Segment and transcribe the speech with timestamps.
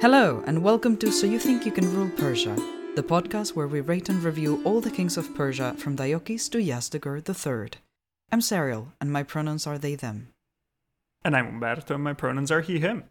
[0.00, 2.56] Hello, and welcome to So You Think You Can Rule Persia,
[2.96, 6.58] the podcast where we rate and review all the kings of Persia from Deioces to
[6.58, 7.78] Yazdegerd III.
[8.32, 10.28] I'm Serial, and my pronouns are they them.
[11.22, 13.04] And I'm Umberto, and my pronouns are he, him.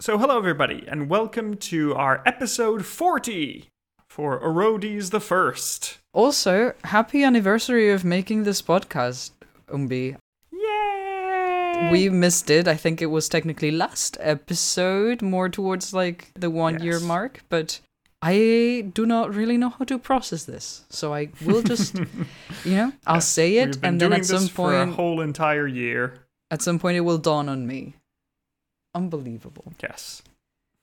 [0.00, 3.70] So, hello, everybody, and welcome to our episode 40
[4.06, 5.98] for Orodes the First.
[6.12, 9.32] Also, happy anniversary of making this podcast,
[9.66, 10.16] Umbi.
[11.86, 11.92] Yay!
[11.92, 12.68] We missed it.
[12.68, 17.80] I think it was technically last episode, more towards like the one year mark, but
[18.22, 20.84] I do not really know how to process this.
[20.88, 21.94] So I will just,
[22.64, 26.24] you know, I'll say it and then at some for a point whole entire year.
[26.50, 27.94] at some point it will dawn on me.
[28.94, 29.72] Unbelievable.
[29.82, 30.22] Yes.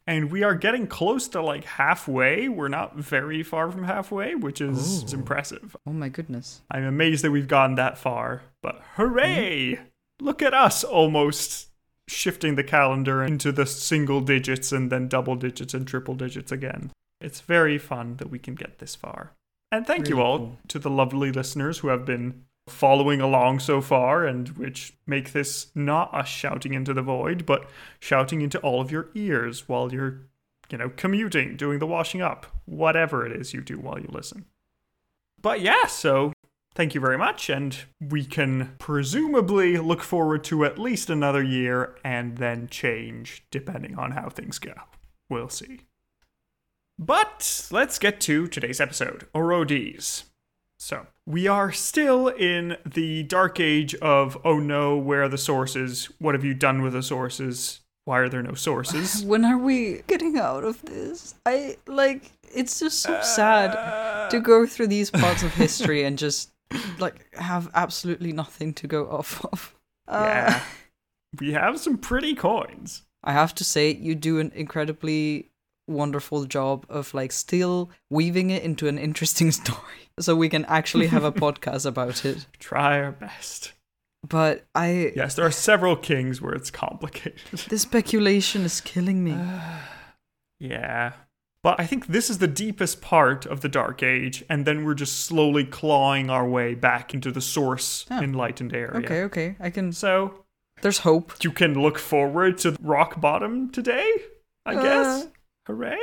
[0.06, 2.50] And we are getting close to like halfway.
[2.50, 5.18] We're not very far from halfway, which is Ooh.
[5.18, 5.76] impressive.
[5.88, 6.62] Oh my goodness.
[6.70, 9.74] I'm amazed that we've gotten that far, but hooray!
[9.76, 9.84] Mm-hmm.
[10.22, 11.70] Look at us almost
[12.08, 16.92] shifting the calendar into the single digits and then double digits and triple digits again.
[17.20, 19.32] It's very fun that we can get this far.
[19.72, 20.58] And thank you all cool.
[20.68, 25.72] to the lovely listeners who have been following along so far and which make this
[25.74, 27.68] not us shouting into the void, but
[28.00, 30.22] shouting into all of your ears while you're,
[30.70, 34.46] you know, commuting, doing the washing up, whatever it is you do while you listen.
[35.42, 36.32] But yeah, so
[36.76, 41.96] thank you very much, and we can presumably look forward to at least another year
[42.04, 44.74] and then change depending on how things go.
[45.30, 45.82] We'll see.
[47.00, 50.26] But let's get to today's episode Orodes.
[50.78, 56.10] So, we are still in the dark age of oh no, where are the sources?
[56.20, 57.82] What have you done with the sources?
[58.06, 59.24] Why are there no sources?
[59.26, 61.36] When are we getting out of this?
[61.46, 66.18] I like it's just so uh, sad to go through these parts of history and
[66.18, 66.51] just
[67.00, 69.76] like have absolutely nothing to go off of.
[70.08, 70.62] Uh, Yeah.
[71.40, 73.04] We have some pretty coins.
[73.24, 75.50] I have to say you do an incredibly
[75.88, 81.08] wonderful job of like still weaving it into an interesting story so we can actually
[81.08, 82.46] have a podcast about it.
[82.60, 83.74] Try our best.
[84.28, 87.40] But I Yes, there are several kings where it's complicated.
[87.70, 89.32] This speculation is killing me.
[90.60, 91.14] yeah.
[91.64, 94.96] But I think this is the deepest part of the Dark Age, and then we're
[94.96, 98.20] just slowly clawing our way back into the source Oh.
[98.20, 99.06] enlightened area.
[99.06, 99.56] Okay, okay.
[99.60, 100.44] I can So
[100.82, 101.34] there's hope.
[101.44, 104.12] you can look forward to rock bottom today,
[104.66, 104.82] I Uh.
[104.82, 105.28] guess.
[105.68, 106.00] Hooray!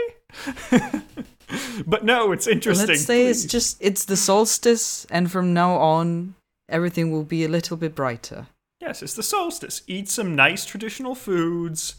[1.87, 2.89] but no, it's interesting.
[2.89, 6.35] Let's say it's just it's the solstice and from now on
[6.69, 8.47] everything will be a little bit brighter.
[8.81, 9.83] Yes, it's the solstice.
[9.89, 11.97] Eat some nice traditional foods.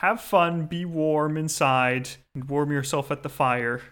[0.00, 3.82] Have fun, be warm inside, and warm yourself at the fire.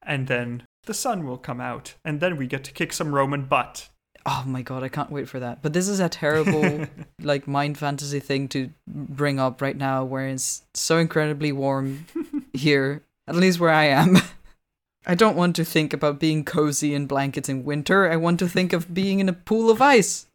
[0.00, 3.46] And then the sun will come out, and then we get to kick some Roman
[3.46, 3.88] butt.
[4.24, 5.60] Oh my god, I can't wait for that.
[5.60, 6.86] But this is a terrible
[7.20, 12.06] like mind fantasy thing to bring up right now where it's so incredibly warm
[12.52, 14.18] here, at least where I am.
[15.04, 18.08] I don't want to think about being cozy in blankets in winter.
[18.08, 20.28] I want to think of being in a pool of ice.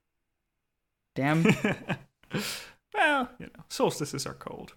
[1.16, 1.44] Damn.
[2.94, 4.74] well, you know, solstices are cold.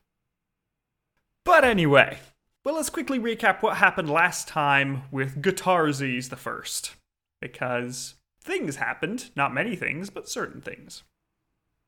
[1.45, 2.19] But anyway,
[2.65, 6.95] well, let's quickly recap what happened last time with Gotarzes the First,
[7.41, 11.03] because things happened, not many things, but certain things.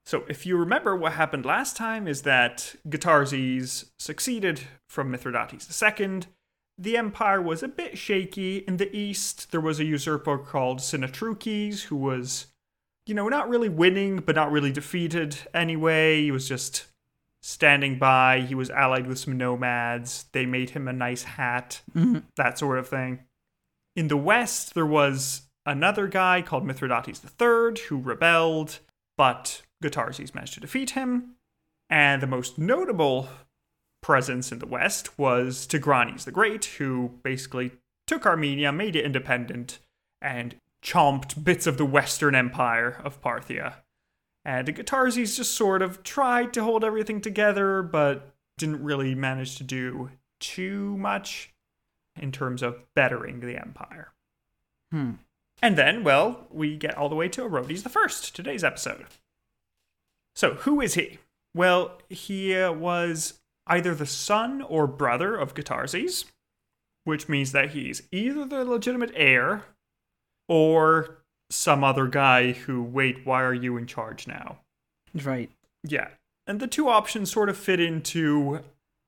[0.06, 6.22] So, if you remember, what happened last time is that Gotarzes succeeded from Mithridates II.
[6.76, 8.59] The empire was a bit shaky.
[8.66, 12.48] In the east, there was a usurper called Sinatruces who was
[13.06, 16.22] you know, not really winning, but not really defeated anyway.
[16.22, 16.87] He was just
[17.44, 18.41] standing by.
[18.41, 20.25] He was allied with some nomads.
[20.32, 22.25] They made him a nice hat, Mhm.
[22.37, 23.25] that sort of thing.
[23.94, 28.81] In the west, there was another guy called Mithridates III who rebelled,
[29.19, 31.37] but Gotarzes managed to defeat him.
[31.91, 33.28] And the most notable
[34.02, 37.73] presence in the west was Tigranes the Great, who basically
[38.06, 39.81] took Armenia, made it independent,
[40.23, 43.83] and chomped bits of the Western Empire of Parthia.
[44.44, 49.64] And Gotarzes just sort of tried to hold everything together, but didn't really manage to
[49.64, 51.55] do too much
[52.20, 54.12] in terms of bettering the empire.
[54.93, 55.12] Hmm.
[55.62, 59.06] And then, well, we get all the way to Orodes the First, today's episode.
[60.37, 61.19] So, who is he?
[61.55, 66.25] Well, he uh, was either the son or brother of Gotarzes,
[67.05, 69.62] which means that he's either the legitimate heir
[70.49, 74.58] or some other guy who, wait, why are you in charge now?
[75.14, 75.50] Right.
[75.82, 76.08] Yeah.
[76.46, 78.61] And the two options sort of fit into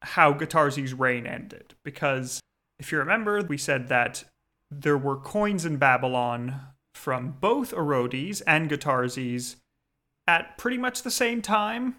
[0.03, 1.75] how Gotarzes' reign ended.
[1.85, 2.41] Because
[2.79, 4.25] if you remember, we said that
[4.71, 6.61] there were coins in Babylon
[6.95, 9.57] from both Orodes and Gotarzes
[10.27, 11.97] at pretty much the same time.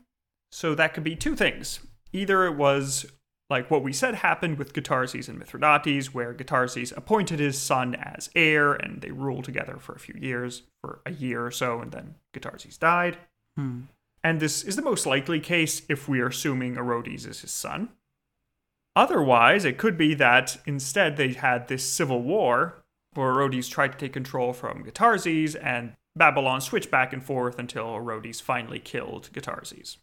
[0.52, 1.80] So that could be two things.
[2.14, 3.06] Either it was
[3.50, 8.30] like what we said happened with Gotarzes and Mithridates, where Gotarzes appointed his son as
[8.36, 11.92] heir and they ruled together for a few years, for a year or so, and
[11.92, 13.18] then Gotarzes died.
[13.56, 13.82] Hmm.
[14.24, 17.90] And this is the most likely case if we are assuming Orodes is his son.
[18.96, 22.84] Otherwise, it could be that instead they had this civil war
[23.14, 27.86] where Orodes tried to take control from Gotarzes and Babylon switched back and forth until
[27.86, 29.98] Orodes finally killed Gotarzes.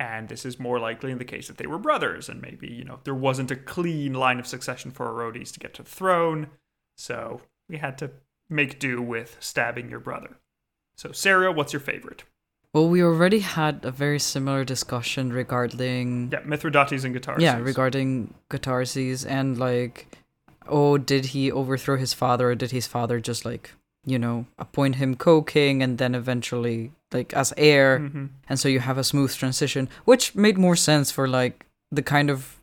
[0.00, 2.84] And this is more likely in the case that they were brothers, and maybe, you
[2.84, 6.48] know, there wasn't a clean line of succession for Orodes to get to the throne,
[6.96, 8.10] so we had to
[8.48, 10.36] make do with stabbing your brother.
[10.96, 12.22] So, Sarah, what's your favorite?
[12.72, 17.40] Well, we already had a very similar discussion regarding Yeah, Mithridates and Gotarzes.
[17.40, 20.06] yeah regarding Gotarzes and like,
[20.68, 23.72] oh, did he overthrow his father, or did his father just like
[24.04, 28.80] you know appoint him co-king and then eventually like as heir, hmm and so you
[28.80, 32.56] have a smooth transition, which made more sense for like the kind of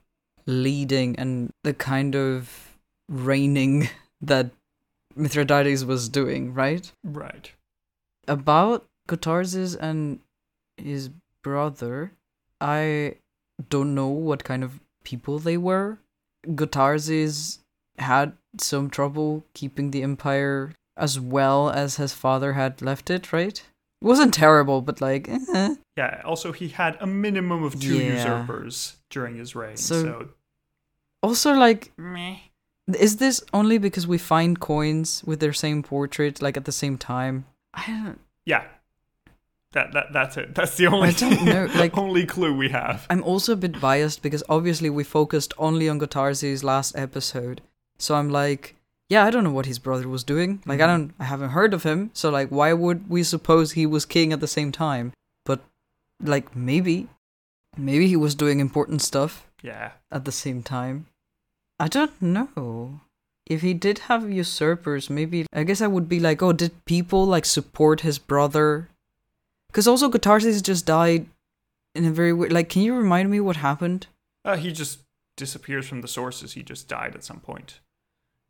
[0.48, 2.78] leading and the kind of
[3.10, 3.90] reigning
[4.22, 4.52] that
[5.16, 6.92] Mithridates was doing, right?
[7.04, 7.52] Right.
[8.28, 10.20] about Gotarzes and
[10.78, 11.10] his
[11.44, 12.12] brother,
[12.60, 13.16] I
[13.70, 16.00] don't know what kind of people they were.
[16.48, 17.60] Gotarzes
[17.98, 23.64] had some trouble keeping the empire as well as his father had left it, right?
[24.02, 25.76] It wasn't terrible, but like, eh.
[25.98, 28.14] Yeah, also, he had a minimum of two Yeah.
[28.16, 30.30] usurpers during his reign, So- so.
[31.24, 32.38] also like, meh.
[33.00, 36.98] is this only because we find coins with their same portrait like at the same
[36.98, 37.46] time?
[37.74, 38.20] I don't.
[38.46, 38.64] Yeah.
[39.72, 40.56] That, that that's it.
[40.56, 43.06] That's the only I don't know, like- only clue we have.
[43.10, 47.62] I'm also a bit biased because obviously we focused only on Gotarzes' last episode.
[47.98, 48.76] So I'm like,
[49.10, 50.62] yeah, I don't know what his brother was doing.
[50.66, 50.88] Like I Mhm.
[50.88, 52.10] don't I haven't heard of him.
[52.14, 55.14] So like why would we suppose he was king at the same time?
[55.46, 55.62] But
[56.22, 57.08] like maybe
[57.78, 59.92] maybe he was doing important stuff Yeah.
[60.12, 61.08] at the same time.
[61.80, 63.02] I don't know.
[63.46, 67.26] If he did have usurpers, maybe I guess I would be like, oh, did people
[67.28, 68.90] like support his brother?
[69.68, 71.28] Because also Gotarzes just died
[71.94, 72.54] in a very weird.
[72.54, 74.08] Like, can you remind me what happened?
[74.46, 75.00] Uh, he just
[75.38, 76.54] disappears from the sources.
[76.54, 77.80] He just died at some point.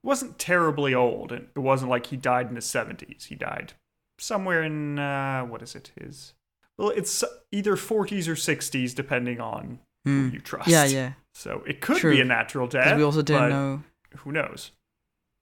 [0.06, 3.26] Wasn't terribly old, it wasn't like he died in his seventies.
[3.30, 3.74] He died
[4.20, 5.92] somewhere in uh, what is it?
[6.00, 6.34] His
[6.78, 10.34] well, it's either forties or sixties, depending on who Hmm.
[10.36, 10.70] you trust.
[10.70, 11.14] Yeah, yeah.
[11.34, 12.14] So it could True.
[12.14, 12.96] be a natural death.
[12.98, 13.84] we also but know.
[14.18, 14.72] Who knows?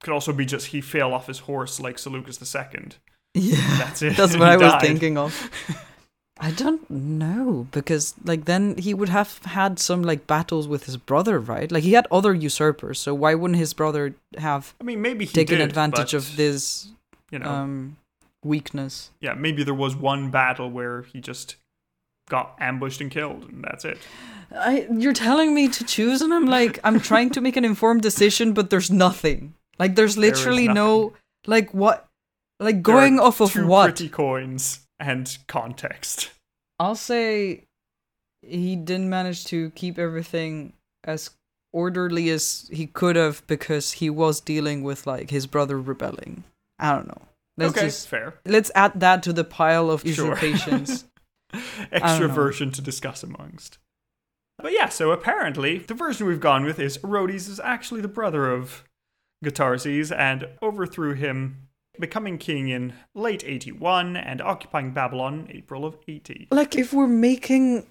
[0.01, 2.89] Could also be just he fell off his horse like Seleucus II.
[3.36, 4.16] Yeah, That's it.
[4.18, 5.50] That's what I was thinking of.
[6.44, 10.98] I don't know because like then he would have had some like battles with his
[10.98, 11.72] brother, right?
[11.72, 15.31] Like he had other usurpers, so why wouldn't his brother have I mean, maybe he
[15.34, 16.90] taken did, advantage of this
[17.31, 17.95] You know, um
[18.44, 19.12] weakness?
[19.22, 21.56] yeah, maybe there was one battle where he just
[22.30, 24.00] got ambushed and killed, and that's it.
[24.54, 28.01] I you're telling me to choose and I'm like I'm trying to make an informed
[28.01, 29.54] decision but there's nothing.
[29.80, 31.13] Like there's There literally no
[31.48, 32.10] like what
[32.60, 33.95] like going off of two what?
[33.95, 36.31] Pretty coins and context.
[36.83, 37.63] I'll say
[38.41, 40.74] he didn't manage to keep everything
[41.06, 41.30] as
[41.71, 46.44] orderly as he could have because he was dealing with like his brother rebelling.
[46.80, 47.21] I don't know.
[47.57, 48.35] Let's okay, just fair.
[48.45, 50.09] let's add that to the pile of Sure.
[50.35, 51.06] usurpations.
[51.92, 52.33] Extra know.
[52.33, 53.78] version to discuss amongst.
[54.57, 58.52] But yeah, so apparently the version we've gone with is Orodes is actually the brother
[58.52, 58.83] of
[59.44, 61.69] Gotarzes and overthrew him,
[62.00, 66.47] becoming king in late 81 and occupying Babylon April of 80.
[66.52, 67.85] like if we're making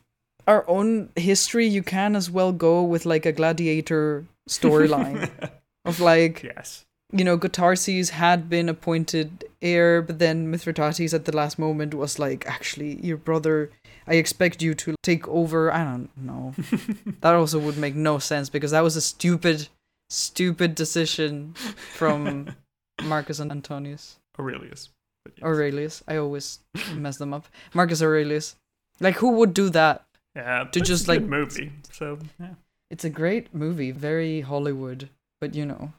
[0.47, 5.31] our own history, you can as well go with like a gladiator storyline
[5.85, 6.85] of like yes.
[7.13, 12.19] you know, Gotarzes had been appointed heir, but then Mithridates at the last moment was
[12.19, 13.71] like, actually, your brother,
[14.07, 15.73] I expect you to take over.
[15.73, 16.55] I don't know.
[17.21, 19.69] that also would make no sense because that was a stupid,
[20.11, 21.55] stupid decision
[21.95, 22.57] from
[23.05, 24.17] Marcus and Antonius.
[24.39, 24.91] Aurelius.
[25.27, 25.45] Yes.
[25.45, 26.03] Aurelius.
[26.09, 26.61] I always
[26.95, 27.47] mess them up.
[27.75, 28.57] Marcus Aurelius.
[29.01, 30.05] Like, who would do that?
[30.35, 31.73] Yeah, to just, it's a good like, movie.
[31.91, 32.55] So yeah.
[32.91, 35.09] It's a great movie, very Hollywood,
[35.41, 35.93] but you know.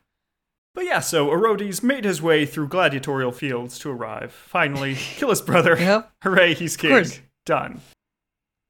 [0.75, 4.31] But yeah, so Orodes made his way through gladiatorial fields to arrive.
[4.31, 5.75] Finally, kill his brother.
[5.77, 7.05] Yeah, Hooray, he's king.
[7.45, 7.81] Done.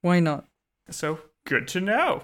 [0.01, 0.45] why not?
[0.89, 2.23] So good to know.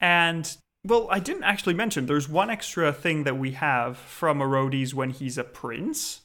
[0.00, 4.92] And well, I didn't actually mention there's one extra thing that we have from Orodes
[4.92, 6.22] when he's a prince,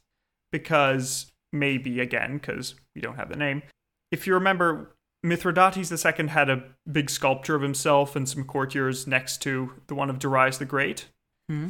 [0.51, 3.63] because maybe again, because we don't have the name.
[4.11, 9.41] If you remember, Mithridates II had a big sculpture of himself and some courtiers next
[9.43, 11.07] to the one of Darius the Great.
[11.47, 11.69] Hmm?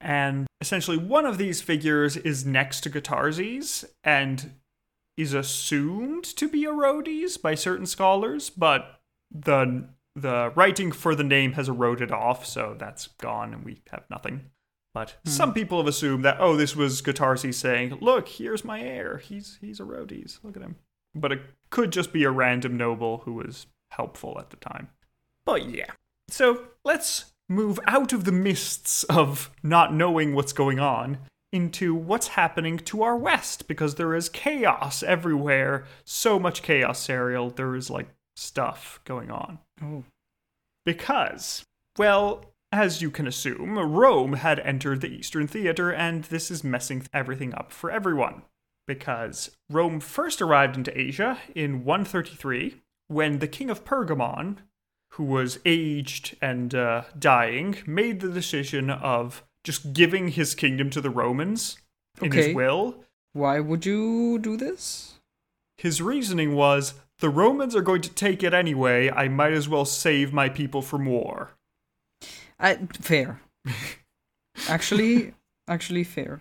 [0.00, 4.52] And essentially, one of these figures is next to Gotarzes and
[5.16, 9.00] is assumed to be Orodes by certain scholars, but
[9.30, 14.04] the the writing for the name has eroded off, so that's gone and we have
[14.10, 14.50] nothing.
[14.94, 15.30] But hmm.
[15.30, 19.18] some people have assumed that oh, this was Gotarzes saying, "Look, here's my heir.
[19.18, 20.40] He's he's a Rhodes.
[20.42, 20.76] Look at him."
[21.14, 24.88] But it could just be a random noble who was helpful at the time.
[25.44, 25.90] But yeah.
[26.28, 31.18] So let's move out of the mists of not knowing what's going on
[31.52, 35.84] into what's happening to our west because there is chaos everywhere.
[36.04, 37.50] So much chaos, Serial.
[37.50, 39.58] There is like stuff going on.
[39.82, 40.04] Oh.
[40.84, 41.64] Because,
[41.98, 47.06] well, as you can assume, Rome had entered the Eastern Theater, and this is messing
[47.12, 48.42] everything up for everyone.
[48.86, 54.56] Because Rome first arrived into Asia in 133 when the king of Pergamon,
[55.12, 61.00] who was aged and uh, dying, made the decision of just giving his kingdom to
[61.00, 61.78] the Romans
[62.20, 62.46] in Okay.
[62.48, 63.04] his will.
[63.34, 65.20] Why would you do this?
[65.78, 69.84] His reasoning was the Romans are going to take it anyway, I might as well
[69.84, 71.52] save my people from war.
[72.58, 73.40] I, fair.
[74.68, 75.32] actually,
[75.68, 76.40] actually fair.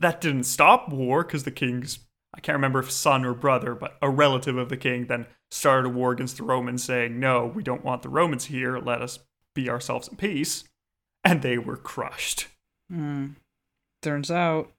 [0.00, 2.00] that didn't stop war because the king's
[2.34, 5.86] I can't remember if son or brother, but a relative of the king then started
[5.86, 8.78] a war against the Romans, saying, "No, we don't want the Romans here.
[8.78, 9.20] Let us
[9.54, 10.64] be ourselves in peace."
[11.24, 12.48] And they were crushed.
[12.90, 13.28] Hmm.
[14.02, 14.72] Turns out,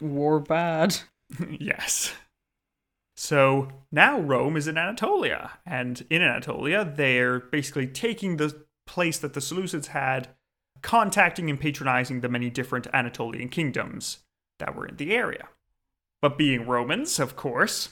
[0.00, 0.98] war bad.
[1.50, 2.14] yes.
[3.16, 9.34] So now Rome is in Anatolia, and in Anatolia, they're basically taking the place that
[9.34, 10.28] the Seleucids had,
[10.80, 14.18] contacting and patronizing the many different Anatolian kingdoms
[14.58, 15.48] that were in the area.
[16.20, 17.90] But being Romans, of course,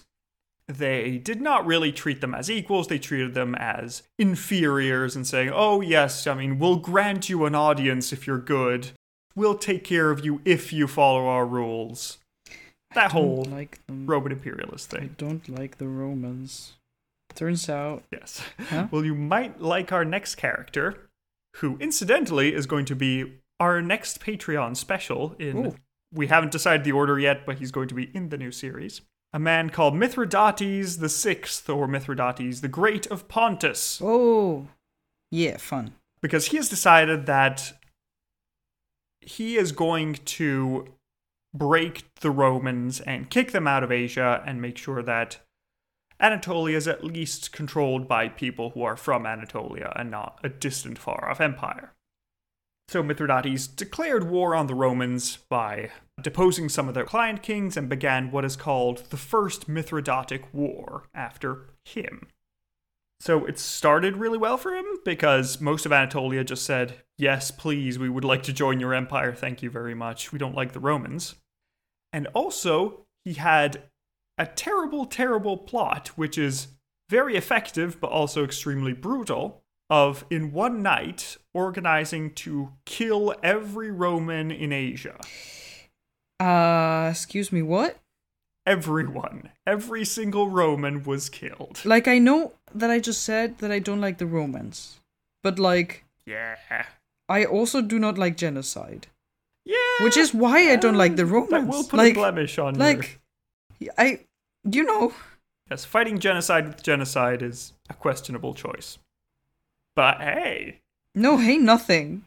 [0.66, 2.86] they did not really treat them as equals.
[2.86, 7.54] They treated them as inferiors and saying, oh, yes, I mean, we'll grant you an
[7.54, 8.90] audience if you're good.
[9.34, 12.18] We'll take care of you if you follow our rules.
[12.94, 14.06] That whole like them.
[14.06, 15.02] Roman imperialist thing.
[15.02, 16.74] I don't like the Romans.
[17.34, 18.42] Turns out, Yes.
[18.58, 18.88] Huh?
[18.90, 21.08] Well, you might like our next character,
[21.56, 25.74] who incidentally is going to be our next Patreon special in Ooh.
[26.12, 29.02] we haven't decided the order yet, but he's going to be in the new series.
[29.32, 34.66] A man called Mithridates the Sixth, or Mithridates the Great of Pontus, oh,
[35.30, 35.92] yeah, fun.
[36.20, 37.74] because he has decided that
[39.20, 40.88] he is going to
[41.54, 45.38] break the Romans and kick them out of Asia and make sure that
[46.20, 50.98] Anatolia is at least controlled by people who are from Anatolia and not a distant,
[50.98, 51.92] far off empire.
[52.88, 55.90] So Mithridates declared war on the Romans by
[56.20, 61.04] deposing some of their client kings and began what is called the First Mithridatic War
[61.14, 62.26] after him.
[63.20, 67.98] So it started really well for him because most of Anatolia just said, Yes, please,
[67.98, 69.34] we would like to join your empire.
[69.34, 70.32] Thank you very much.
[70.32, 71.34] We don't like the Romans.
[72.14, 73.82] And also, he had
[74.38, 76.68] a terrible, terrible plot, which is
[77.10, 84.50] very effective but also extremely brutal, of in one night organizing to kill every Roman
[84.50, 85.18] in Asia.
[86.38, 87.98] Uh, excuse me, what?
[88.70, 89.50] Everyone.
[89.66, 91.80] Every single Roman was killed.
[91.84, 95.00] Like, I know that I just said that I don't like the Romans,
[95.42, 96.56] but like, Yeah.
[97.28, 99.08] I also do not like genocide,
[99.64, 99.76] Yeah.
[100.04, 101.50] which is why I don't like the Romans.
[101.50, 103.18] That will put like, a blemish on like,
[103.98, 104.20] I,
[104.68, 105.14] do you know,
[105.68, 108.98] Yes, fighting genocide with genocide is a questionable choice.
[109.96, 110.80] But hey,
[111.14, 112.26] no, hey, nothing,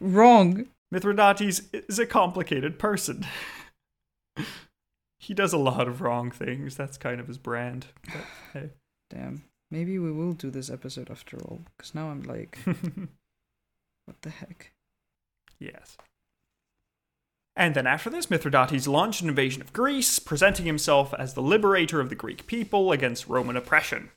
[0.00, 0.66] wrong.
[0.90, 3.24] Mithridates is a complicated person.
[5.24, 6.76] he does a lot of wrong things.
[6.76, 7.86] That's kind of his brand.
[8.04, 8.70] But, hey.
[9.10, 14.30] Damn, maybe we will do this episode after all, because now I'm like, what the
[14.30, 14.72] heck?
[15.58, 15.96] yes.
[17.56, 22.00] And then after this, Mithridates launched an invasion of Greece, presenting himself as the liberator
[22.00, 24.10] of the Greek people against Roman oppression.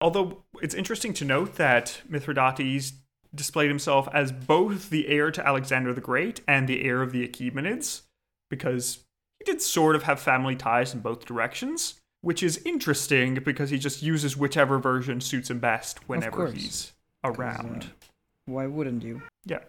[0.00, 2.94] Although it's interesting to note that Mithridates
[3.34, 7.28] displayed himself as both the heir to Alexander the Great and the heir of the
[7.28, 8.02] Achaemenids,
[8.48, 9.03] because
[9.38, 13.78] he did sort of have family ties in both directions, which is interesting because he
[13.78, 17.84] just uses whichever version suits him best whenever he's around.
[17.84, 18.06] uh,
[18.46, 19.22] Why wouldn't you?
[19.44, 19.60] Yeah.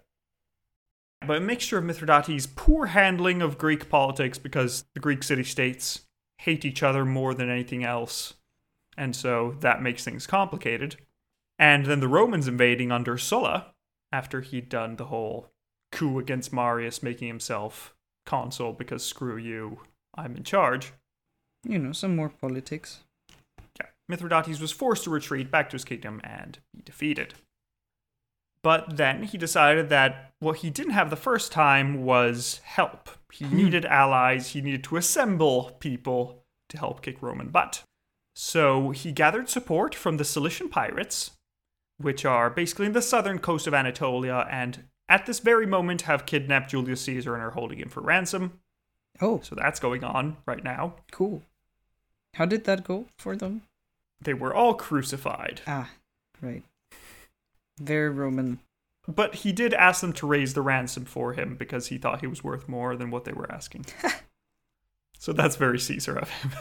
[1.26, 6.02] But a mixture of Mithridates' poor handling of Greek politics because the Greek city states
[6.40, 8.36] hate each other more than anything else.
[8.98, 10.98] And so that makes things complicated.
[11.58, 13.74] And then the Romans invading under Sulla
[14.12, 15.50] after he'd done the whole
[15.92, 17.96] coup against Marius, making himself
[18.26, 19.80] consul because screw you,
[20.16, 20.94] I'm in charge.
[21.64, 23.00] You know, some more politics.
[23.80, 27.34] Yeah, Mithridates was forced to retreat back to his kingdom and be defeated.
[28.62, 33.10] But then he decided that what he didn't have the first time was help.
[33.32, 33.56] He hmm.
[33.58, 37.84] needed allies, he needed to assemble people to help kick Roman butt.
[38.36, 41.32] So he gathered support from the Cilician pirates,
[41.98, 46.26] which are basically in the southern coast of Anatolia, and at this very moment have
[46.26, 48.60] kidnapped Julius Caesar and are holding him for ransom.
[49.22, 50.96] Oh, So that's going on right now.
[51.12, 51.44] cool.
[52.36, 53.62] How did that go for them?
[54.22, 55.62] They were all crucified.
[55.68, 55.90] Ah,
[56.42, 56.64] right.
[57.80, 58.60] Very Roman.
[59.08, 62.28] But he did ask them to raise the ransom for him because he thought he
[62.28, 63.86] was worth more than what they were asking.
[65.20, 66.52] so that's very Caesar of him.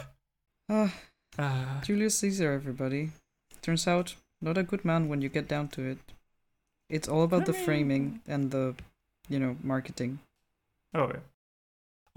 [0.69, 0.93] Ah,
[1.37, 3.09] Uh, Julius Caesar, everybody.
[3.61, 5.97] Turns out, not a good man when you get down to it.
[6.89, 8.75] It's all about I the mean- framing and the,
[9.29, 10.19] you know, marketing.
[10.93, 11.19] oh, yeah.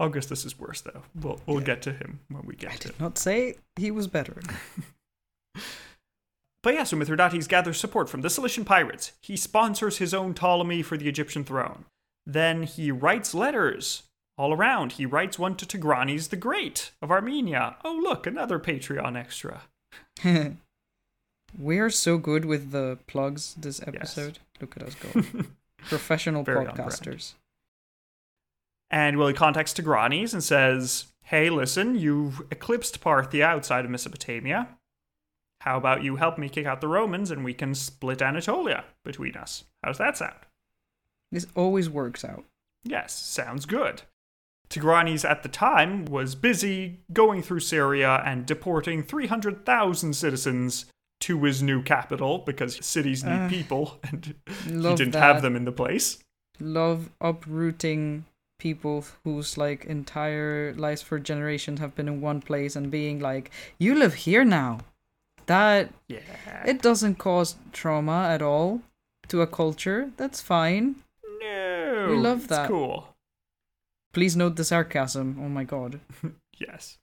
[0.01, 1.01] Augustus is worse, though.
[1.13, 1.65] We'll, we'll Yeah.
[1.65, 4.41] get to him when we I get to I did not say he was better.
[6.61, 9.13] But yeah, so Mithridates gathers support from the Cilician pirates.
[9.21, 11.85] He sponsors his own Ptolemy for the Egyptian throne.
[12.25, 14.03] Then he writes letters
[14.37, 14.93] all around.
[14.93, 17.77] He writes one to Tigranes the Great of Armenia.
[17.85, 19.61] Oh, look, another Patreon extra.
[21.57, 24.39] we are so good with the plugs this episode.
[24.61, 25.23] Look at us go.
[25.77, 27.33] Professional Very podcasters.
[28.91, 34.67] And Willie contacts Tigranes and says, Hey, listen, you've eclipsed Parthia outside of Mesopotamia.
[35.61, 39.35] How about you help me kick out the Romans and we can split Anatolia between
[39.35, 39.65] us?
[39.83, 40.39] How's that sound?
[41.31, 42.45] This always works out.
[42.83, 44.03] Yes, sounds good.
[44.69, 50.85] Tigranes at the time was busy going through Syria and deporting 300,000 citizens
[51.21, 54.35] to his new capital because cities need Uh, people and
[54.65, 55.21] he didn't that.
[55.21, 56.19] have them in the place.
[56.59, 58.25] Love uprooting
[58.59, 63.51] people whose like entire lives for generations have been in one place and being like,
[63.77, 64.79] you live here now.
[65.45, 66.19] That Yeah.
[66.65, 68.81] it doesn't cause trauma at all
[69.29, 70.11] to a culture.
[70.17, 70.95] That's fine.
[71.41, 72.07] no.
[72.11, 72.67] We love it's that.
[72.67, 73.07] cool.
[74.13, 75.37] Please note the sarcasm.
[75.41, 75.99] Oh my god.
[76.59, 76.97] Yes.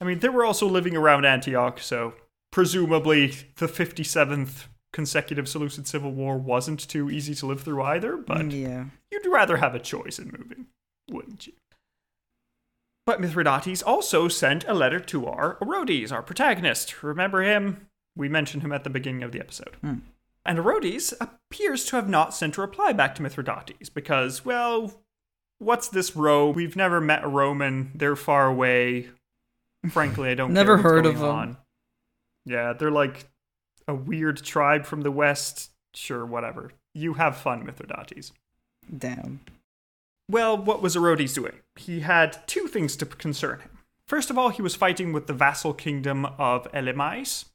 [0.00, 2.14] I mean, they were also living around Antioch, so
[2.56, 8.38] presumably the 57th consecutive Seleucid Civil War wasn't too easy to live through either, but
[8.38, 8.84] Mm, yeah.
[9.12, 10.64] you'd rather have a choice in moving,
[11.10, 11.52] wouldn't you?
[13.04, 17.02] But Mithridates also sent a letter to our Orodes, our protagonist.
[17.02, 17.88] Remember him?
[18.16, 19.76] We mentioned him at the beginning of the episode.
[19.82, 19.96] Hmm.
[20.46, 25.02] And Orodes appears to have not sent a reply back to Mithridates because, well,
[25.58, 26.48] what's this row?
[26.48, 27.90] We've never met a Roman.
[27.94, 29.10] They're far away.
[29.90, 31.28] Frankly, I don't Never heard of them.
[31.28, 31.56] on.
[32.46, 33.26] Yeah, they're like
[33.86, 35.72] a weird tribe from the west.
[35.94, 36.72] Sure, whatever.
[36.94, 38.32] You have fun, Mithridates.
[38.96, 39.40] Damn.
[40.30, 41.60] Well, what was Orodes doing?
[41.76, 43.78] He had two things to concern him.
[44.06, 47.46] First of all, he was fighting with the vassal kingdom of Elymais.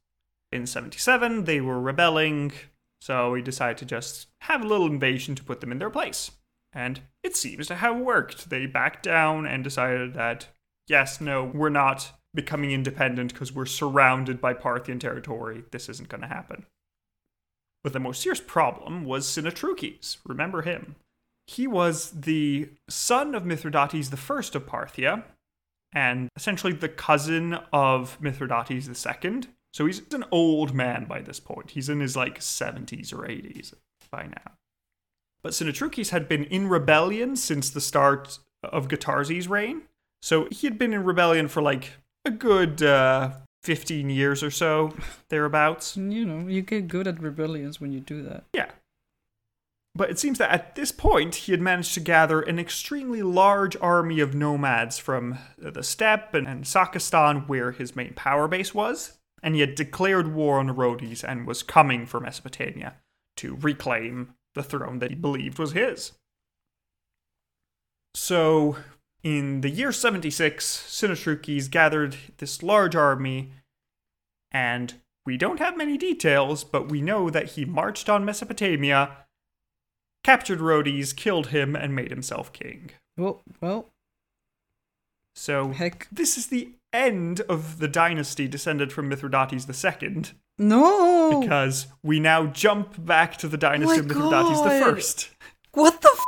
[0.51, 2.51] In 77, they were rebelling,
[2.99, 6.31] so he decided to just have a little invasion to put them in their place.
[6.73, 8.49] And it seems to have worked.
[8.49, 10.47] They backed down and decided that,
[10.87, 15.63] yes, no, we're not becoming independent because we're surrounded by Parthian territory.
[15.71, 16.65] This isn't going to happen.
[17.83, 20.17] But the most serious problem was Sinatruces.
[20.25, 20.95] Remember him?
[21.47, 25.23] He was the son of Mithridates first of Parthia,
[25.91, 29.47] and essentially the cousin of Mithridates second.
[29.73, 31.71] So he's an old man by this point.
[31.71, 33.73] He's in his like 70s or 80s
[34.11, 34.51] by now.
[35.41, 39.83] But Sinatruces had been in rebellion since the start of Gotarzes' reign.
[40.21, 41.93] So he had been in rebellion for like
[42.25, 43.31] a good uh,
[43.63, 44.93] 15 years or so,
[45.29, 45.97] thereabouts.
[45.97, 48.45] You know, you get good at rebellions when you do that.
[48.53, 48.71] Yeah.
[49.93, 53.75] But it seems that at this point, he had managed to gather an extremely large
[53.81, 59.17] army of nomads from the steppe and, and Sakastan, where his main power base was,
[59.43, 62.95] and he had declared war on Orodes and was coming for Mesopotamia
[63.37, 66.13] to reclaim the throne that he believed was his.
[68.13, 68.77] So,
[69.23, 73.51] in the year 76, Sinatruces gathered this large army,
[74.51, 79.11] and we don't have many details, but we know that he marched on Mesopotamia,
[80.23, 82.91] captured Orodes, killed him, and made himself king.
[83.17, 83.89] Well, well,
[85.35, 90.23] So, heck, this is the end of the dynasty descended from Mithridates II,
[90.57, 91.39] no.
[91.41, 95.29] because we now jump back to the dynasty my of Mithridates the First.
[95.73, 96.23] What the f-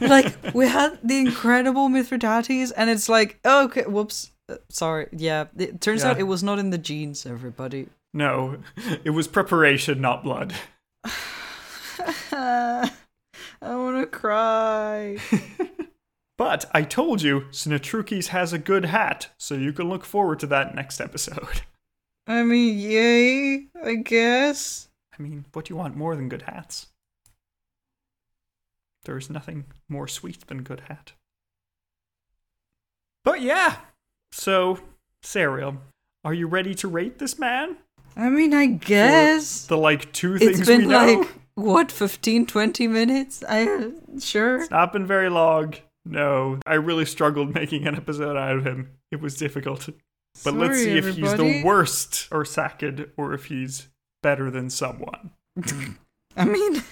[0.00, 5.46] like we had the incredible Mithridates and it's like oh, okay whoops Uh, sorry yeah
[5.56, 8.58] it turns out it was not in the genes everybody No,
[9.04, 10.52] it was preparation, not blood.
[12.32, 12.90] I
[13.62, 15.18] want to cry
[16.38, 20.46] But I told you, Sinatruces has a good hat, so you can look forward to
[20.46, 21.62] that next episode.
[22.26, 26.86] I mean yay I guess I mean, what do you want more than good hats?
[29.10, 31.14] There is nothing more sweet than good hat.
[33.24, 33.78] But yeah,
[34.30, 34.78] so,
[35.24, 35.78] Serial,
[36.24, 37.78] are you ready to rate this man?
[38.14, 41.06] I mean, I guess The like two things it's been we know.
[41.18, 45.74] like what 15 20 minutes i sure It's not been very long.
[46.04, 48.92] No, I really struggled making an episode out of him.
[49.10, 49.88] It was difficult.
[50.44, 53.88] But let's see if he's the worst or second or if he's
[54.22, 55.32] better than someone.
[56.36, 56.84] i mean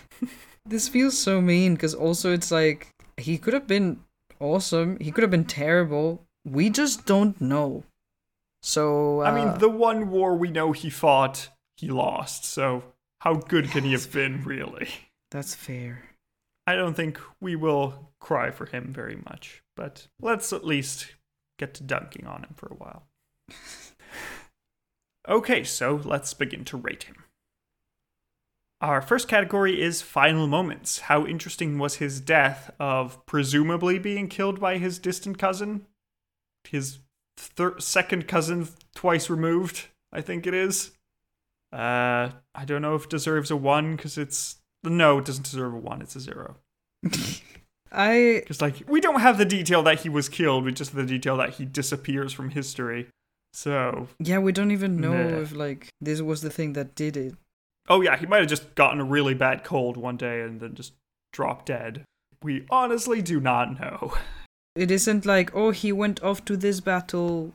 [0.68, 4.00] this feels so mean because also it's like he could have been
[4.40, 7.84] awesome he could have been terrible we just don't know
[8.62, 12.44] so uh, I mean, the one war we know he fought, he lost.
[12.44, 12.82] So
[13.20, 14.88] how good can he have been, really?
[15.30, 16.04] that's fair
[16.66, 21.14] I don't think we will cry for him very much, but let's at least
[21.58, 23.06] get to dunking on him for a while.
[25.28, 27.24] okay, so let's begin to rate him.
[28.80, 31.00] Our first category is final moments.
[31.00, 35.86] How interesting was his death of presumably being killed by his distant cousin?
[36.64, 37.00] His
[37.36, 40.92] thir- second cousin twice removed, I think it is.
[41.72, 44.56] Uh, I don't know if it deserves a 1 because it's.
[44.84, 46.56] No, it doesn't deserve a 1, it's a 0.
[47.90, 51.00] i Because, like, we don't have the detail that he was killed, we just have
[51.04, 53.08] the detail that he disappears from history.
[53.54, 55.40] So, yeah we don't even know Nah.
[55.40, 57.34] if like this was the thing that did it
[57.88, 60.74] oh yeah, he might have just gotten a really bad cold one day and then
[60.74, 60.92] just
[61.32, 62.04] dropped dead.
[62.42, 64.14] We honestly do not know.
[64.74, 67.52] it isn't like oh he went off to this battle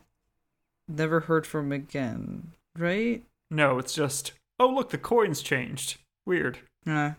[0.89, 5.97] never heard from again right No, it's just, oh, look, the coin's changed.
[6.25, 6.57] Weird.
[6.85, 7.13] Yeah.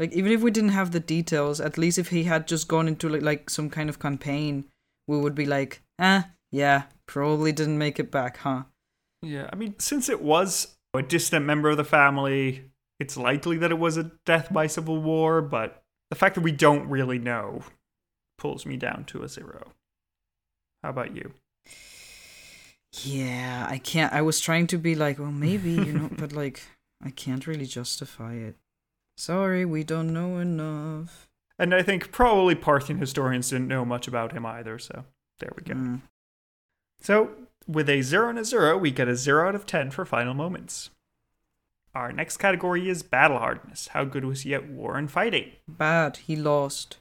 [0.00, 2.88] Like even if we didn't have the details, at least if he had just gone
[2.88, 4.64] into like, like some kind of campaign,
[5.06, 8.64] we would be like, ah, yeah, probably didn't make it back, huh?
[9.22, 13.70] Yeah, I mean, since it was a distant member of the family, it's likely that
[13.70, 17.62] it was a death by civil war, but the fact that we don't really know
[18.38, 19.72] pulls me down to a zero.
[20.82, 21.32] How about you?
[23.04, 24.12] Yeah, I can't.
[24.12, 26.62] I was trying to be like, well, maybe you know, but like,
[27.04, 28.56] I can't really justify it.
[29.16, 31.28] Sorry, we don't know enough.
[31.58, 35.04] And I think probably Parthian historians didn't know much about him either, so
[35.38, 35.74] there we go.
[35.74, 36.00] Mm.
[37.00, 37.30] So,
[37.66, 40.34] with a 0 and a 0, we get a 0 out of 10 for final
[40.34, 40.90] moments.
[41.94, 43.88] Our next category is battle hardness.
[43.88, 45.52] How good was he at war and fighting?
[45.68, 46.18] Bad.
[46.18, 46.98] He lost.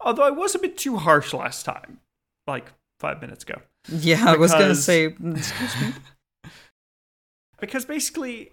[0.00, 1.98] Although I was a bit too harsh last time,
[2.46, 3.60] like five minutes ago.
[3.88, 5.10] Yeah, I was gonna say.
[5.10, 5.92] mm, Excuse me.
[7.60, 8.52] Because basically,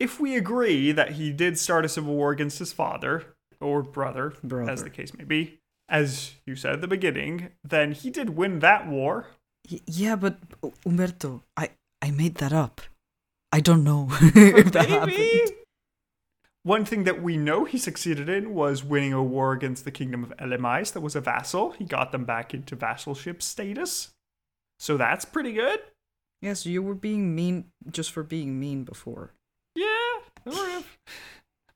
[0.00, 4.32] if we agree that he did start a civil war against his father or brother,
[4.42, 4.70] Brother.
[4.70, 8.60] as the case may be, as you said at the beginning, then he did win
[8.60, 9.26] that war.
[9.70, 10.38] Y- yeah, but
[10.86, 11.70] Umberto, I
[12.00, 12.80] I made that up.
[13.52, 15.16] I don't know if that happened.
[15.16, 15.40] Maybe.
[16.64, 20.22] One thing that we know he succeeded in was winning a war against the kingdom
[20.22, 21.72] of Elymais that was a vassal.
[21.72, 24.10] He got them back into vassalship status.
[24.78, 25.80] So that's pretty good.
[26.40, 29.32] Yes, you were being mean just for being mean before.
[29.74, 30.18] Yeah,
[30.52, 30.98] sort of.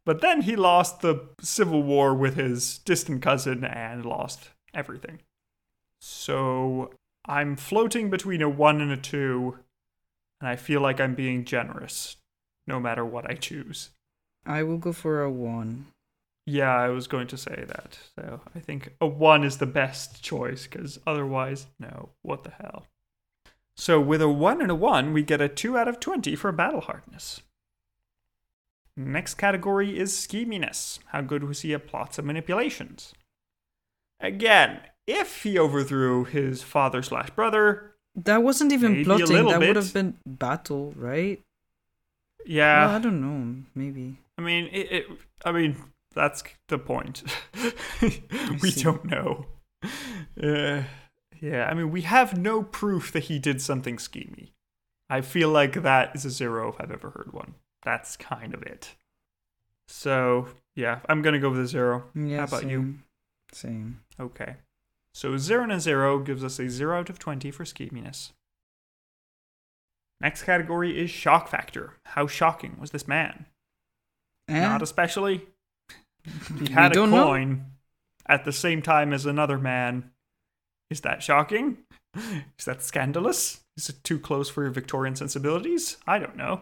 [0.05, 5.19] But then he lost the civil war with his distant cousin and lost everything.
[6.01, 6.91] So
[7.27, 9.59] I'm floating between a one and a two,
[10.41, 12.17] and I feel like I'm being generous
[12.67, 13.91] no matter what I choose.
[14.45, 15.87] I will go for a one.
[16.47, 17.99] Yeah, I was going to say that.
[18.15, 22.87] So I think a one is the best choice because otherwise, no, what the hell.
[23.77, 26.53] So with a one and a one, we get a two out of 20 for
[26.53, 27.43] battle hardness.
[28.97, 31.01] Next category is scheminess.
[31.07, 33.13] How good was he at plots and manipulations?
[34.21, 39.47] Again, if he overthrew his father slash brother, That wasn't even Maybe plotting.
[39.47, 39.69] That bit.
[39.69, 41.41] would have been battle, right?
[42.47, 43.63] yeah, well, I don't know.
[43.75, 44.19] Maybe.
[44.39, 45.07] I mean, it, it.
[45.45, 45.77] I mean,
[46.15, 47.23] that's the point.
[48.63, 49.47] we don't know.
[50.43, 50.83] Uh,
[51.41, 54.51] yeah, I mean, we have no proof that he did something schemy.
[55.09, 57.55] I feel like that is a zero if I've ever heard one.
[57.85, 58.97] That's kind of it.
[59.89, 62.05] So yeah, I'm gonna go with a zero.
[62.15, 62.39] Yeah.
[62.39, 62.81] How about you?
[62.81, 63.03] same.
[63.53, 64.01] Same.
[64.19, 64.57] Okay.
[65.17, 68.33] So zero and a zero gives us a zero out of twenty for scheminess.
[70.21, 71.95] Next category is shock factor.
[72.05, 73.47] How shocking was this man?
[74.47, 74.61] Eh?
[74.61, 75.47] Not especially.
[76.59, 77.25] He had a don't know.
[77.25, 77.65] coin
[78.27, 80.11] at the same time as another man.
[80.91, 81.79] Is that shocking?
[82.59, 83.61] Is that scandalous?
[83.79, 85.97] Is it too close for your Victorian sensibilities?
[86.07, 86.61] I don't know.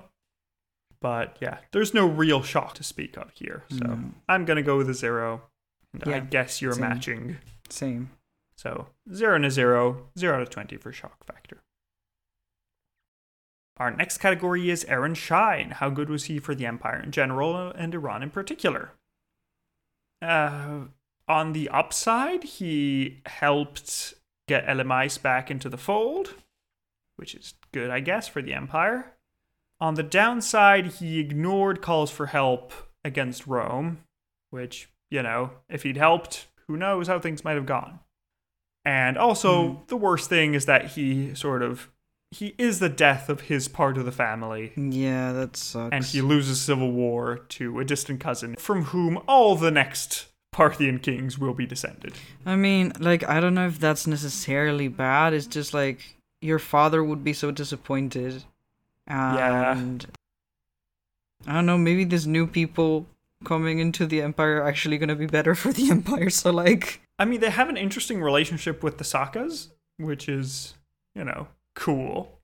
[1.01, 3.65] But yeah, there's no real shock to speak of here.
[3.71, 3.99] So No.
[4.29, 5.43] I'm going to go with a zero.
[5.93, 6.83] And I guess you're same.
[6.83, 7.37] matching.
[7.69, 8.11] Same.
[8.57, 11.63] So zero and a zero, zero out of 20 for shock factor.
[13.77, 15.73] Our next category is Aaron Shine.
[15.73, 18.93] How good was he for the Empire in general and Iran in particular?
[20.23, 20.85] Uh,
[21.27, 24.15] on the upside, he helped
[24.47, 26.35] get Elymais back into the fold,
[27.17, 29.13] which is good, I guess, for the Empire.
[29.81, 32.73] On the downside, he ignored calls for help
[33.05, 33.99] against Rome,
[34.51, 37.99] which, you know, if he'd helped, who knows how things might have gone.
[38.85, 39.77] And also, Hmm.
[39.89, 41.89] the worst thing is that he sort of
[42.31, 45.93] he is the death of his part of the family, Yeah, that sucks.
[45.95, 50.99] and he loses civil war to a distant cousin from whom all the next Parthian
[50.99, 52.15] kings will be descended.
[52.45, 55.33] I mean, like, I don't know if that's necessarily bad.
[55.33, 58.43] It's just like your father would be so disappointed.
[59.07, 59.77] Yeah.
[59.79, 60.05] And
[61.47, 63.07] I don't know, maybe these new people
[63.45, 66.31] coming into the empire are actually going to be better for the empire.
[66.31, 70.75] So, like, I mean, they have an interesting relationship with the Sakas, which is,
[71.15, 72.41] you know, cool.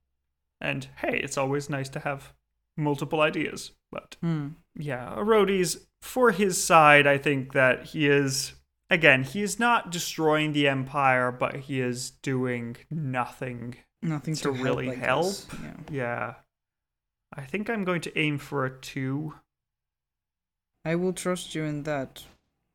[0.60, 2.32] And hey, it's always nice to have
[2.76, 3.72] multiple ideas.
[3.90, 4.48] But hmm.
[4.76, 8.54] yeah, Orodes, for his side, I think that he is,
[8.88, 13.76] again, he is not destroying the empire, but he is doing nothing.
[14.02, 14.98] nothing To to, really help.
[14.98, 15.34] I help?
[15.62, 15.96] Yeah.
[15.96, 16.34] Yeah.
[17.36, 19.34] I think I'm going to aim for a two.
[20.84, 22.24] I will trust you in that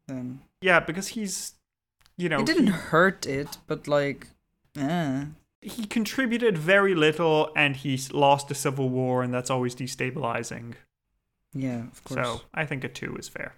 [0.08, 0.41] then.
[0.62, 1.53] Yeah, because he's,
[2.17, 4.28] you know, it didn't he- hurt it, but like,
[4.78, 5.25] eh.
[5.62, 10.75] he contributed very little and he's lost the civil war and that's always destabilizing
[11.54, 12.25] Yeah, of course.
[12.25, 13.56] so i think a 2 is fair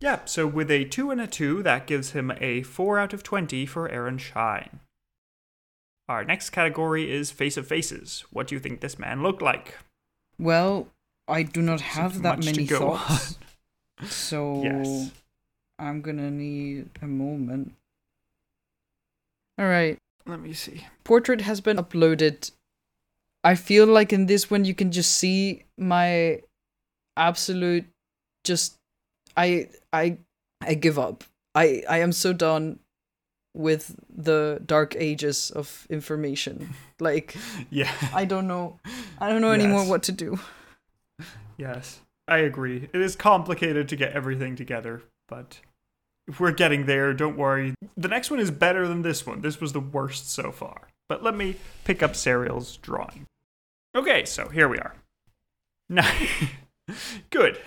[0.00, 3.22] yeah so with a 2 and a 2 that gives him a 4 out of
[3.24, 4.80] 20 for aaron shine
[6.08, 9.78] our next category is face of faces what do you think this man looked like
[10.38, 10.88] Well,
[11.26, 13.38] I do not Seems have that many thoughts.
[14.06, 15.10] So Yes.
[15.78, 17.74] I'm gonna need a moment.
[19.60, 19.98] Alright.
[20.26, 22.50] let me see Portrait has been uploaded.
[23.44, 26.40] I feel like in this one you can just see my
[27.16, 27.84] absolute
[28.44, 28.76] just
[29.36, 30.18] I I
[30.62, 31.24] I give up.
[31.54, 32.78] I I am so done
[33.54, 36.74] with the dark ages of information.
[37.00, 37.36] Like
[37.70, 38.78] yeah I don't know
[39.18, 40.38] I don't know anymore what to do.
[41.58, 45.60] yes i agree it is complicated to get everything together but
[46.26, 47.74] if we're getting there don't worry.
[47.96, 49.40] The next one is better than this one.
[49.40, 50.88] This was the worst so far.
[51.08, 53.26] But let me pick up serial's drawing.
[53.96, 54.94] Okay so here we are.
[55.90, 56.10] Now
[57.30, 57.60] good.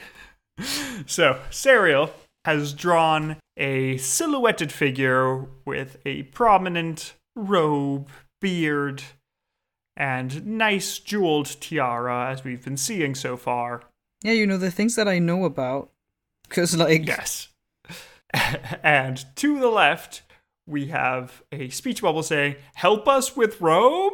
[1.05, 2.11] So serial
[2.45, 8.09] has drawn a silhouetted figure with a prominent robe
[8.41, 9.03] beard
[9.95, 13.83] and nice jeweled tiara as we've been seeing so far.
[14.23, 15.89] Yeah, you know the things that I know about
[16.49, 17.49] cuz like Yes.
[18.83, 20.21] and to the left,
[20.65, 24.13] we have a speech bubble saying, Help us with Rome?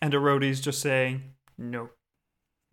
[0.00, 1.22] And Orodes just saying,
[1.58, 1.90] No.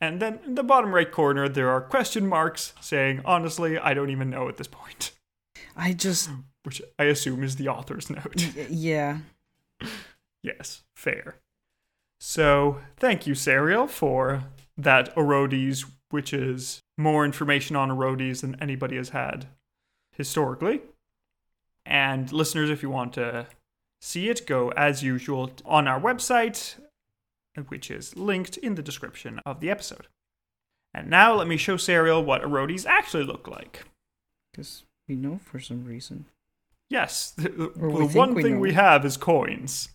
[0.00, 4.10] and then in the bottom right corner, there are question marks saying, Honestly, I don't
[4.10, 5.12] even know at this point.
[5.76, 6.30] I just
[6.64, 8.34] Which I assume is the author's note.
[8.56, 9.18] y- yeah.
[10.42, 11.36] yes, fair.
[12.18, 14.44] So thank you, Serial, for
[14.76, 15.84] that Orodes,
[16.16, 19.46] which is more information on Orodes than anybody has had
[20.16, 20.80] historically.
[21.84, 23.46] And listeners, if you want to
[24.00, 26.76] see it, go as usual on our website,
[27.68, 30.06] which is linked in the description of the episode.
[30.94, 33.84] And now let me show Serial what Orodes actually look like.
[34.54, 36.24] Cuz we know for some reason.
[36.88, 38.60] Yes, the, the- the one we thing know.
[38.60, 39.90] we have is coins.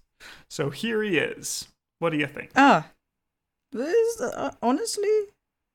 [0.52, 1.68] So here he is.
[1.98, 2.52] What do you think?
[2.56, 2.90] Ah.
[3.72, 5.18] This uh, honestly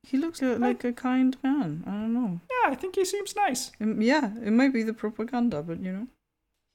[0.06, 1.82] he looks li- like a kind man.
[1.86, 2.40] I don't know.
[2.50, 3.72] Yeah, I think he seems nice.
[3.80, 6.06] Um, yeah, it might be the propaganda, but you know.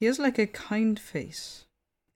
[0.00, 1.64] He has like a kind face.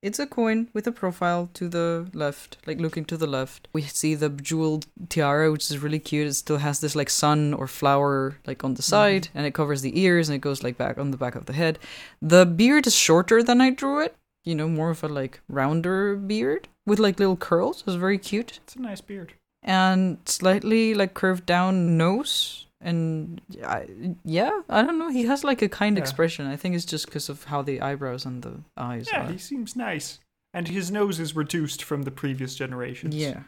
[0.02, 3.66] It's a coin with a profile to the left, like looking to the left.
[3.72, 6.28] We see the jeweled tiara, which is really cute.
[6.28, 9.80] It still has this like sun or flower like on the side, and it covers
[9.82, 11.78] the ears and it goes like back on the back of the head.
[12.20, 14.14] The beard is shorter than I drew it.
[14.44, 17.82] You know, more of a like rounder beard with like little curls.
[17.86, 19.32] It's very cute It's a nice beard.
[19.66, 23.88] And slightly like curved down nose and I,
[24.24, 26.02] yeah i don't know he has like a kind Yeah.
[26.02, 29.32] expression i think it's just because of how the eyebrows and the eyes Yeah, are
[29.32, 30.20] he seems nice.
[30.54, 33.14] And his nose is reduced from the previous generations.
[33.14, 33.42] yeah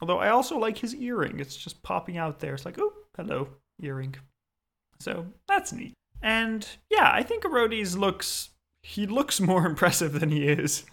[0.00, 1.40] Although I also like his earring.
[1.40, 2.52] It's just popping out there.
[2.54, 3.48] It's like, oh, hello,
[3.82, 4.14] earring.
[5.00, 5.92] So that's neat.
[6.22, 8.50] And yeah, I think Orodes looks
[8.82, 10.84] he looks more impressive than he is.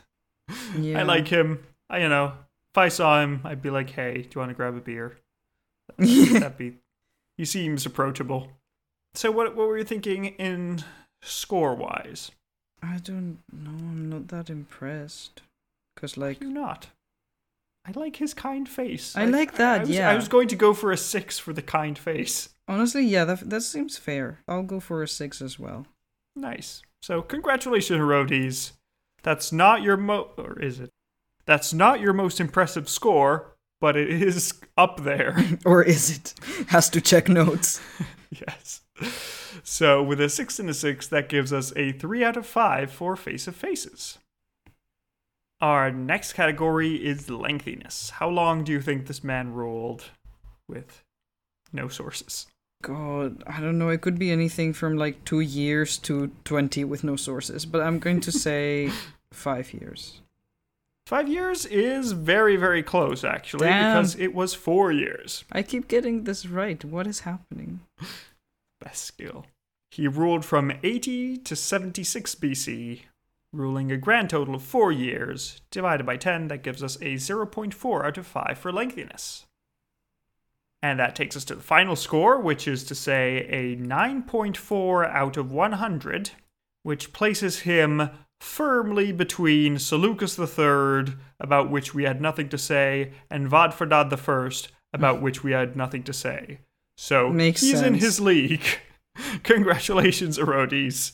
[0.77, 1.63] yeah I like him.
[1.89, 2.33] I you know,
[2.73, 5.17] if I saw him, I'd be like, hey, do you want to grab a beer?
[5.97, 6.73] That'd be
[7.37, 8.49] he seems approachable.
[9.13, 10.83] So what what were you thinking in
[11.21, 12.31] score wise?
[12.81, 15.41] i don't know i'm not that impressed
[15.95, 16.87] because like you're not?
[17.85, 19.15] I like his kind face.
[19.15, 20.09] I like that, I was, yeah.
[20.09, 22.49] I was going to go for a six for the kind face.
[22.67, 25.85] honestly yeah that, that seems fair i'll go for a six as well
[26.35, 26.81] Nice.
[27.01, 28.71] So congratulations, Orodes.
[29.21, 30.89] That's not your mo or is it?
[31.45, 35.37] That's not your most impressive score, but it is up there.
[35.65, 36.33] Or is it?
[36.67, 37.81] Has to check notes.
[38.31, 38.81] yes.
[39.63, 42.91] So with a six and a six, that gives us a three out of five
[42.91, 44.19] for Face of Faces.
[45.61, 48.09] Our next category is lengthiness.
[48.09, 50.05] How long do you think this man ruled
[50.67, 51.03] with
[51.71, 52.47] no sources?
[52.81, 53.87] God, I don't know.
[53.87, 57.99] It could be anything from like two years to 20 with no sources, but I'm
[57.99, 58.91] going to say
[59.31, 60.21] five years.
[61.05, 63.97] Five years is very, very close, actually, Damn.
[63.97, 65.43] because it was four years.
[65.51, 66.83] I keep getting this right.
[66.83, 67.81] What is happening?
[68.79, 69.45] Best skill.
[69.91, 73.01] He ruled from 80 to 76 BC,
[73.51, 75.61] ruling a grand total of four years.
[75.71, 79.45] Divided by 10, that gives us a 0.4 out of 5 for lengthiness.
[80.81, 85.37] And that takes us to the final score, which is to say a 9.4 out
[85.37, 86.31] of 100,
[86.83, 88.09] which places him
[88.43, 95.19] firmly between Seleucus III, about which we had nothing to say, and Vadfardad I, about
[95.19, 95.21] mm.
[95.21, 96.59] which we had nothing to say.
[96.97, 98.65] So Makes he's in his league.
[99.43, 101.13] Congratulations, Orodes.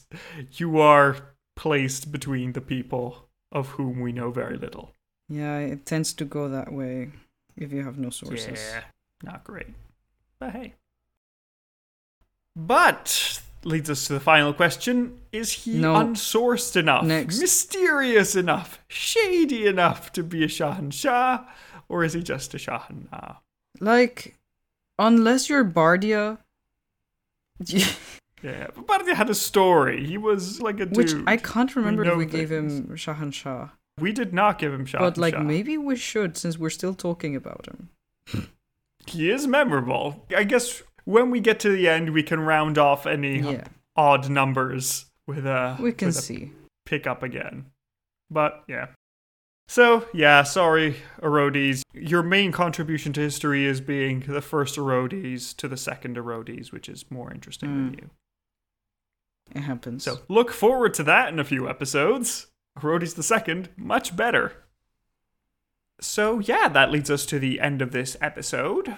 [0.53, 4.93] You are placed between the people of whom we know very little.
[5.29, 7.11] Yeah, it tends to go that way
[7.55, 8.59] if you have no sources.
[8.73, 8.83] Yeah,
[9.23, 9.67] not great.
[10.39, 10.73] But hey.
[12.55, 15.93] But leads us to the final question: Is he No.
[15.95, 17.39] unsourced enough, Next.
[17.39, 21.45] mysterious enough, shady enough to be a Shahanshah,
[21.87, 23.37] or is he just a Shahanah?
[23.79, 24.37] Like,
[24.97, 26.37] unless you're Bardia,
[28.41, 30.05] Yeah, but Bardi had a story.
[30.05, 30.95] He was like a dude.
[30.97, 33.69] which I can't remember if know we gave him Shahan Shah.
[33.99, 34.99] We did not give him Shahanshah.
[34.99, 37.89] But like, maybe we should since we're still talking about him.
[39.05, 40.25] he is memorable.
[40.35, 43.63] I guess when we get to the end, we can round off any Yeah,
[43.95, 46.51] odd numbers with a we can see.
[46.85, 47.65] pick up again.
[48.29, 48.87] But yeah.
[49.67, 51.81] So yeah, sorry, Orodes.
[51.93, 56.87] Your main contribution to history is being the first Orodes to the second Orodes, which
[56.89, 58.01] is more interesting than Mm.
[58.01, 58.09] you.
[59.55, 60.03] It happens.
[60.03, 62.47] So look forward to that in a few episodes.
[62.79, 64.53] Orodes the second, much better.
[66.01, 68.95] So yeah, that leads us to the end of this episode.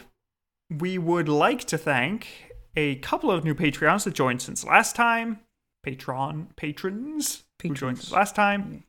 [0.80, 5.42] We would like to thank a couple of new Patreons that joined since last time.
[5.84, 8.84] Patron patrons, who joined since last time,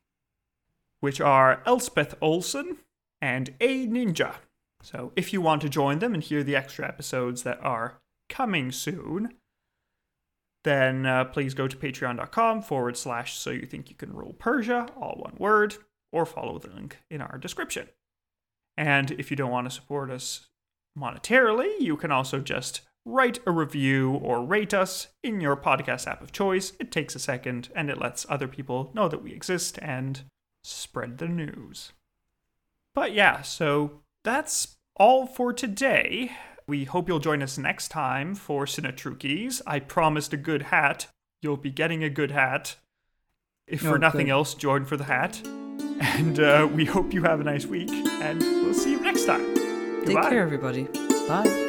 [1.01, 2.77] which are Elspeth Olson
[3.21, 4.37] and A Ninja.
[4.83, 8.71] So if you want to join them and hear the extra episodes that are coming
[8.71, 9.35] soon,
[10.62, 14.87] then uh, please go to patreon.com forward slash so you think you can rule Persia,
[14.97, 15.77] all one word,
[16.12, 17.88] or follow the link in our description.
[18.77, 20.47] And if you don't want to support us
[20.98, 26.22] monetarily, you can also just write a review or rate us in your podcast app
[26.22, 26.72] of choice.
[26.78, 30.22] It takes a second and it lets other people know that we exist and
[30.62, 31.92] spread the news.
[32.94, 36.33] But yeah, so that's all for today.
[36.68, 39.61] We hope you'll join us next time for Sinatruces.
[39.66, 41.09] I promised a good hat.
[41.40, 42.76] You'll be getting a good hat.
[43.66, 45.40] If for Oh, nothing else, join for the hat.
[46.00, 49.62] And uh, we hope you have a nice week, and we'll see you next time.
[50.05, 50.31] Take Goodbye.
[50.31, 50.88] care, everybody.
[51.29, 51.69] Bye.